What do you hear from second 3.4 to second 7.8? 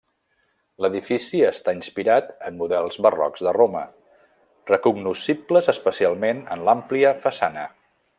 de Roma, recognoscibles especialment en l'àmplia façana.